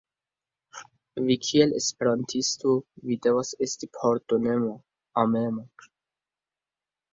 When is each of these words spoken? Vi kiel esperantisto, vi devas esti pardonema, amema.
Vi 1.27 1.35
kiel 1.47 1.75
esperantisto, 1.79 2.73
vi 3.11 3.19
devas 3.27 3.53
esti 3.67 3.91
pardonema, 4.01 4.75
amema. 5.27 5.69